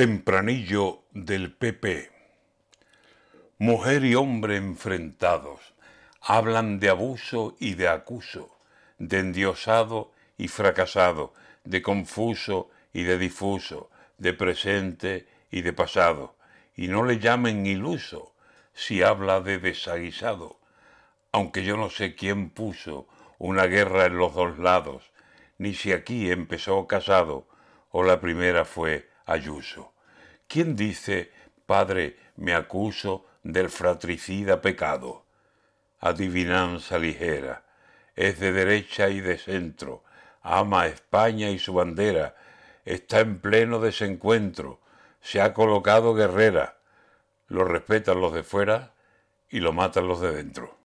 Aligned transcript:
Tempranillo 0.00 1.02
del 1.10 1.52
PP. 1.52 2.10
Mujer 3.58 4.02
y 4.06 4.14
hombre 4.14 4.56
enfrentados, 4.56 5.60
hablan 6.22 6.80
de 6.80 6.88
abuso 6.88 7.54
y 7.60 7.74
de 7.74 7.88
acuso, 7.88 8.56
de 8.96 9.18
endiosado 9.18 10.10
y 10.38 10.48
fracasado, 10.48 11.34
de 11.64 11.82
confuso 11.82 12.70
y 12.94 13.02
de 13.02 13.18
difuso, 13.18 13.90
de 14.16 14.32
presente 14.32 15.28
y 15.50 15.60
de 15.60 15.74
pasado, 15.74 16.34
y 16.74 16.88
no 16.88 17.04
le 17.04 17.18
llamen 17.18 17.66
iluso 17.66 18.32
si 18.72 19.02
habla 19.02 19.42
de 19.42 19.58
desaguisado, 19.58 20.60
aunque 21.30 21.62
yo 21.62 21.76
no 21.76 21.90
sé 21.90 22.14
quién 22.14 22.48
puso 22.48 23.06
una 23.36 23.66
guerra 23.66 24.06
en 24.06 24.16
los 24.16 24.32
dos 24.32 24.58
lados, 24.58 25.12
ni 25.58 25.74
si 25.74 25.92
aquí 25.92 26.30
empezó 26.30 26.86
casado 26.86 27.46
o 27.90 28.02
la 28.02 28.18
primera 28.18 28.64
fue 28.64 29.09
Ayuso. 29.30 29.92
¿Quién 30.48 30.74
dice, 30.74 31.30
Padre, 31.64 32.18
me 32.34 32.52
acuso 32.52 33.26
del 33.44 33.70
fratricida 33.70 34.60
pecado? 34.60 35.24
Adivinanza 36.00 36.98
ligera, 36.98 37.64
es 38.16 38.40
de 38.40 38.50
derecha 38.50 39.08
y 39.08 39.20
de 39.20 39.38
centro, 39.38 40.02
ama 40.42 40.82
a 40.82 40.86
España 40.88 41.48
y 41.50 41.60
su 41.60 41.74
bandera, 41.74 42.34
está 42.84 43.20
en 43.20 43.38
pleno 43.38 43.78
desencuentro, 43.78 44.80
se 45.20 45.40
ha 45.40 45.54
colocado 45.54 46.12
guerrera, 46.14 46.78
lo 47.46 47.64
respetan 47.64 48.20
los 48.20 48.32
de 48.32 48.42
fuera 48.42 48.94
y 49.48 49.60
lo 49.60 49.72
matan 49.72 50.08
los 50.08 50.20
de 50.20 50.32
dentro. 50.32 50.76